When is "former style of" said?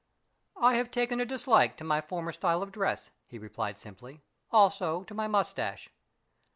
2.01-2.71